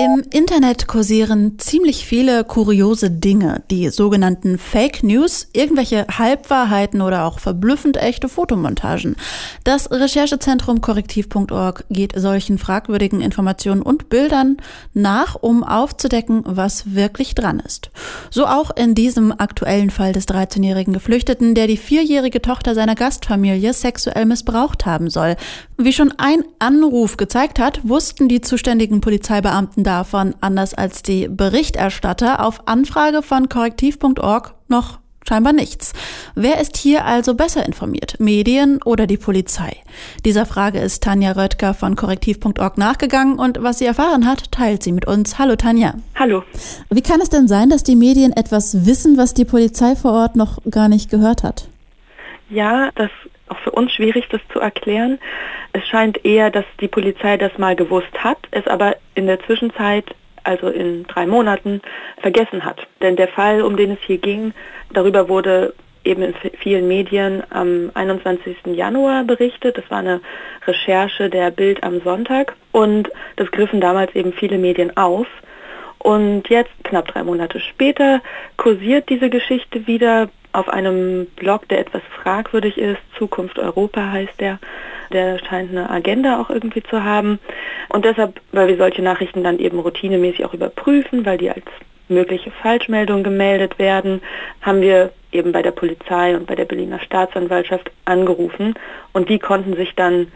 [0.00, 7.40] Im Internet kursieren ziemlich viele kuriose Dinge, die sogenannten Fake News, irgendwelche Halbwahrheiten oder auch
[7.40, 9.16] verblüffend echte Fotomontagen.
[9.64, 14.58] Das Recherchezentrum korrektiv.org geht solchen fragwürdigen Informationen und Bildern
[14.94, 17.90] nach, um aufzudecken, was wirklich dran ist.
[18.30, 23.72] So auch in diesem aktuellen Fall des 13-jährigen Geflüchteten, der die vierjährige Tochter seiner Gastfamilie
[23.72, 25.34] sexuell missbraucht haben soll.
[25.80, 32.44] Wie schon ein Anruf gezeigt hat, wussten die zuständigen Polizeibeamten davon, anders als die Berichterstatter,
[32.44, 35.92] auf Anfrage von korrektiv.org noch scheinbar nichts.
[36.34, 38.18] Wer ist hier also besser informiert?
[38.18, 39.76] Medien oder die Polizei?
[40.24, 44.90] Dieser Frage ist Tanja Röttger von korrektiv.org nachgegangen und was sie erfahren hat, teilt sie
[44.90, 45.38] mit uns.
[45.38, 45.94] Hallo Tanja.
[46.16, 46.42] Hallo.
[46.90, 50.34] Wie kann es denn sein, dass die Medien etwas wissen, was die Polizei vor Ort
[50.34, 51.68] noch gar nicht gehört hat?
[52.50, 53.10] Ja, das
[53.50, 55.18] auch für uns schwierig, das zu erklären.
[55.72, 60.04] Es scheint eher, dass die Polizei das mal gewusst hat, es aber in der Zwischenzeit,
[60.44, 61.82] also in drei Monaten,
[62.20, 62.86] vergessen hat.
[63.02, 64.52] Denn der Fall, um den es hier ging,
[64.92, 65.74] darüber wurde
[66.04, 68.56] eben in vielen Medien am 21.
[68.66, 69.76] Januar berichtet.
[69.76, 70.20] Das war eine
[70.66, 75.26] Recherche der Bild am Sonntag und das griffen damals eben viele Medien auf.
[75.98, 78.20] Und jetzt, knapp drei Monate später,
[78.56, 80.28] kursiert diese Geschichte wieder
[80.58, 82.98] auf einem Blog, der etwas fragwürdig ist.
[83.16, 84.58] Zukunft Europa heißt der.
[85.12, 87.38] Der scheint eine Agenda auch irgendwie zu haben.
[87.88, 91.64] Und deshalb, weil wir solche Nachrichten dann eben routinemäßig auch überprüfen, weil die als
[92.08, 94.20] mögliche Falschmeldungen gemeldet werden,
[94.62, 98.74] haben wir eben bei der Polizei und bei der Berliner Staatsanwaltschaft angerufen
[99.12, 100.28] und die konnten sich dann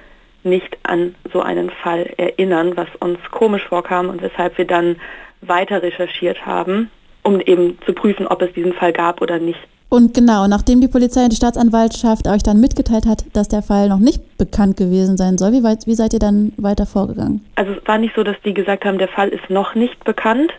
[0.44, 4.96] nicht an so einen Fall erinnern, was uns komisch vorkam und weshalb wir dann
[5.40, 6.90] weiter recherchiert haben,
[7.22, 9.60] um eben zu prüfen, ob es diesen Fall gab oder nicht.
[9.92, 13.90] Und genau, nachdem die Polizei und die Staatsanwaltschaft euch dann mitgeteilt hat, dass der Fall
[13.90, 17.44] noch nicht bekannt gewesen sein soll, wie, weit, wie seid ihr dann weiter vorgegangen?
[17.56, 20.50] Also es war nicht so, dass die gesagt haben, der Fall ist noch nicht bekannt,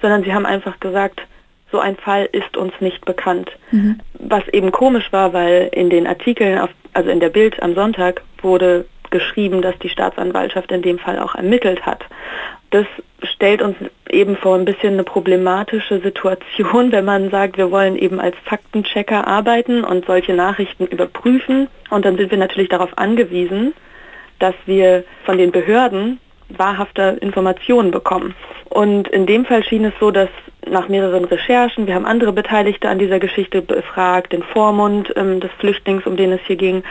[0.00, 1.20] sondern sie haben einfach gesagt,
[1.70, 3.50] so ein Fall ist uns nicht bekannt.
[3.72, 4.00] Mhm.
[4.20, 8.22] Was eben komisch war, weil in den Artikeln, auf, also in der Bild am Sonntag,
[8.40, 12.04] wurde geschrieben, dass die Staatsanwaltschaft in dem Fall auch ermittelt hat.
[12.70, 12.86] Das
[13.22, 13.76] stellt uns
[14.10, 19.26] eben vor ein bisschen eine problematische Situation, wenn man sagt, wir wollen eben als Faktenchecker
[19.26, 21.68] arbeiten und solche Nachrichten überprüfen.
[21.90, 23.72] Und dann sind wir natürlich darauf angewiesen,
[24.38, 26.20] dass wir von den Behörden
[26.50, 28.34] wahrhafte Informationen bekommen.
[28.68, 30.28] Und in dem Fall schien es so, dass
[30.66, 35.50] nach mehreren Recherchen, wir haben andere Beteiligte an dieser Geschichte befragt, den Vormund ähm, des
[35.58, 36.82] Flüchtlings, um den es hier ging,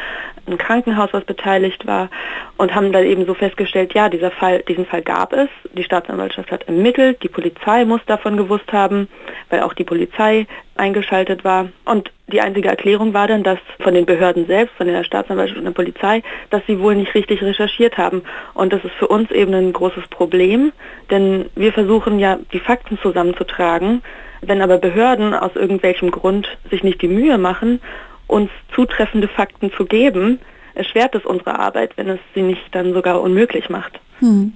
[0.47, 2.09] ein Krankenhaus, was beteiligt war
[2.57, 6.51] und haben dann eben so festgestellt, ja, dieser Fall, diesen Fall gab es, die Staatsanwaltschaft
[6.51, 9.07] hat ermittelt, die Polizei muss davon gewusst haben,
[9.49, 11.69] weil auch die Polizei eingeschaltet war.
[11.85, 15.65] Und die einzige Erklärung war dann, dass von den Behörden selbst, von der Staatsanwaltschaft und
[15.65, 18.23] der Polizei, dass sie wohl nicht richtig recherchiert haben.
[18.53, 20.71] Und das ist für uns eben ein großes Problem,
[21.09, 24.01] denn wir versuchen ja, die Fakten zusammenzutragen.
[24.41, 27.81] Wenn aber Behörden aus irgendwelchem Grund sich nicht die Mühe machen,
[28.27, 30.39] uns zutreffende Fakten zu geben,
[30.75, 33.99] erschwert es unsere Arbeit, wenn es sie nicht dann sogar unmöglich macht.
[34.19, 34.53] Hm.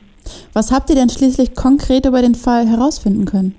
[0.54, 3.56] Was habt ihr denn schließlich konkret über den Fall herausfinden können?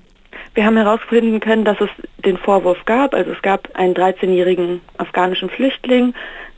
[0.54, 1.88] Wir haben herausfinden können, dass es
[2.24, 3.14] den Vorwurf gab.
[3.14, 6.14] Also es gab einen 13-jährigen afghanischen Flüchtling,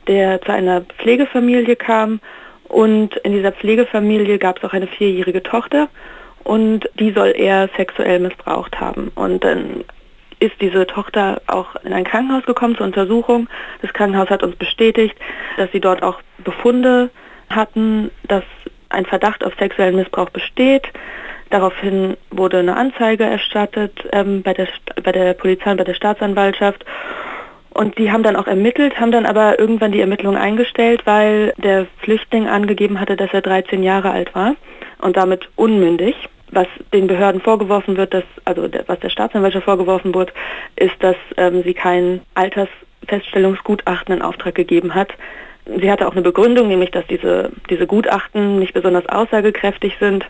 [0.07, 2.19] der zu einer Pflegefamilie kam
[2.67, 5.87] und in dieser Pflegefamilie gab es auch eine vierjährige Tochter
[6.43, 9.11] und die soll er sexuell missbraucht haben.
[9.15, 9.83] Und dann
[10.45, 13.47] ist diese Tochter auch in ein Krankenhaus gekommen zur Untersuchung.
[13.81, 15.15] Das Krankenhaus hat uns bestätigt,
[15.57, 17.09] dass sie dort auch Befunde
[17.49, 18.43] hatten, dass
[18.89, 20.87] ein Verdacht auf sexuellen Missbrauch besteht.
[21.49, 24.67] Daraufhin wurde eine Anzeige erstattet ähm, bei, der,
[25.03, 26.85] bei der Polizei und bei der Staatsanwaltschaft.
[27.69, 31.87] Und die haben dann auch ermittelt, haben dann aber irgendwann die Ermittlungen eingestellt, weil der
[31.97, 34.55] Flüchtling angegeben hatte, dass er 13 Jahre alt war
[34.99, 36.15] und damit unmündig.
[36.55, 40.31] Was den Behörden vorgeworfen wird, dass, also was der Staatsanwaltschaft vorgeworfen wird,
[40.77, 45.09] ist, dass ähm, sie kein Altersfeststellungsgutachten in Auftrag gegeben hat.
[45.65, 50.25] Sie hatte auch eine Begründung, nämlich dass diese, diese Gutachten nicht besonders aussagekräftig sind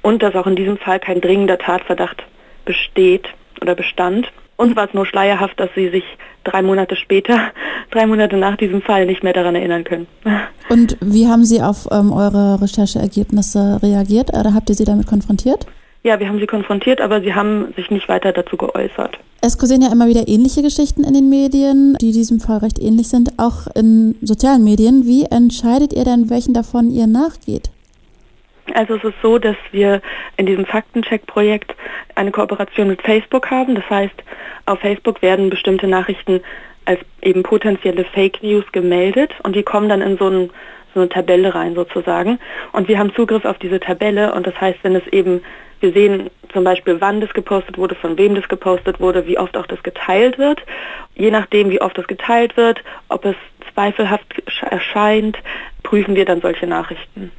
[0.00, 2.22] und dass auch in diesem Fall kein dringender Tatverdacht
[2.64, 3.28] besteht
[3.60, 4.30] oder bestand.
[4.58, 6.02] Uns war es nur schleierhaft, dass sie sich
[6.42, 7.52] drei Monate später,
[7.92, 10.08] drei Monate nach diesem Fall nicht mehr daran erinnern können.
[10.68, 14.30] Und wie haben Sie auf ähm, eure Rechercheergebnisse reagiert?
[14.34, 15.66] Oder habt ihr sie damit konfrontiert?
[16.02, 19.18] Ja, wir haben sie konfrontiert, aber sie haben sich nicht weiter dazu geäußert.
[19.40, 23.08] Es kursieren ja immer wieder ähnliche Geschichten in den Medien, die diesem Fall recht ähnlich
[23.08, 25.06] sind, auch in sozialen Medien.
[25.06, 27.70] Wie entscheidet ihr denn, welchen davon ihr nachgeht?
[28.74, 30.02] Also es ist so, dass wir
[30.36, 31.74] in diesem Faktencheck-Projekt
[32.14, 33.74] eine Kooperation mit Facebook haben.
[33.74, 34.14] Das heißt,
[34.68, 36.40] auf Facebook werden bestimmte Nachrichten
[36.84, 40.50] als eben potenzielle Fake News gemeldet und die kommen dann in so, ein,
[40.94, 42.38] so eine Tabelle rein sozusagen.
[42.72, 45.42] Und wir haben Zugriff auf diese Tabelle und das heißt, wenn es eben,
[45.80, 49.56] wir sehen zum Beispiel, wann das gepostet wurde, von wem das gepostet wurde, wie oft
[49.56, 50.62] auch das geteilt wird.
[51.14, 53.36] Je nachdem, wie oft das geteilt wird, ob es
[53.74, 55.38] zweifelhaft erscheint,
[55.82, 57.30] prüfen wir dann solche Nachrichten.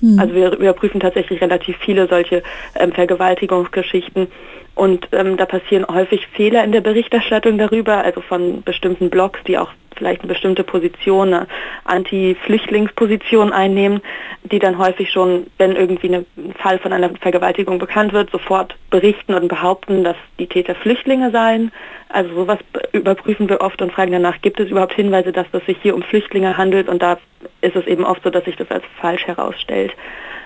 [0.00, 0.18] Hm.
[0.18, 2.42] Also wir überprüfen tatsächlich relativ viele solche
[2.74, 4.28] ähm, Vergewaltigungsgeschichten
[4.74, 9.56] und ähm, da passieren häufig Fehler in der Berichterstattung darüber, also von bestimmten Blogs, die
[9.58, 11.46] auch vielleicht eine bestimmte Position, eine
[11.84, 14.00] Anti-Flüchtlingsposition einnehmen,
[14.44, 16.26] die dann häufig schon, wenn irgendwie ein
[16.58, 21.72] Fall von einer Vergewaltigung bekannt wird, sofort berichten und behaupten, dass die Täter Flüchtlinge seien.
[22.08, 22.58] Also sowas
[22.92, 26.02] überprüfen wir oft und fragen danach, gibt es überhaupt Hinweise, dass es sich hier um
[26.02, 27.18] Flüchtlinge handelt und da
[27.60, 29.92] ist es eben oft so, dass sich das als falsch herausstellt.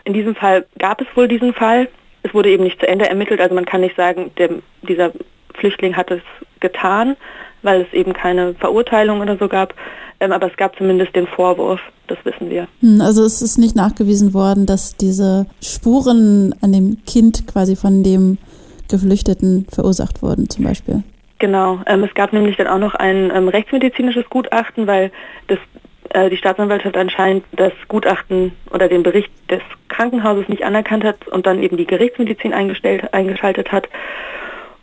[0.04, 1.88] In diesem Fall gab es wohl diesen Fall,
[2.22, 4.50] es wurde eben nicht zu Ende ermittelt, also man kann nicht sagen, der,
[4.82, 5.12] dieser
[5.54, 6.22] Flüchtling hat es
[6.60, 7.16] getan,
[7.62, 9.74] weil es eben keine Verurteilung oder so gab.
[10.20, 12.66] Ähm, aber es gab zumindest den Vorwurf, das wissen wir.
[12.80, 18.02] Hm, also es ist nicht nachgewiesen worden, dass diese Spuren an dem Kind quasi von
[18.02, 18.38] dem
[18.90, 21.02] Geflüchteten verursacht wurden, zum Beispiel.
[21.38, 25.12] Genau, ähm, es gab nämlich dann auch noch ein ähm, rechtsmedizinisches Gutachten, weil
[25.46, 25.58] das
[26.10, 31.46] äh, die Staatsanwaltschaft anscheinend das Gutachten oder den Bericht des Krankenhauses nicht anerkannt hat und
[31.46, 33.88] dann eben die Gerichtsmedizin eingestellt, eingeschaltet hat.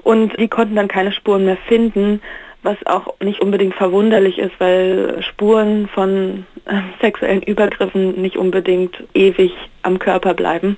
[0.05, 2.21] Und die konnten dann keine Spuren mehr finden,
[2.61, 9.51] was auch nicht unbedingt verwunderlich ist, weil Spuren von äh, sexuellen Übergriffen nicht unbedingt ewig
[9.81, 10.77] am Körper bleiben.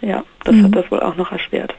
[0.00, 0.64] Ja, das mhm.
[0.64, 1.74] hat das wohl auch noch erschwert.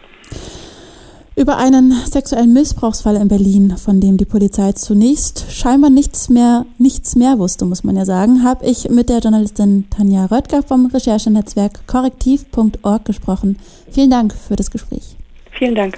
[1.35, 7.15] Über einen sexuellen Missbrauchsfall in Berlin, von dem die Polizei zunächst scheinbar nichts mehr, nichts
[7.15, 11.87] mehr wusste, muss man ja sagen, habe ich mit der Journalistin Tanja Röttger vom Recherchenetzwerk
[11.87, 13.57] korrektiv.org gesprochen.
[13.89, 15.15] Vielen Dank für das Gespräch.
[15.51, 15.97] Vielen Dank.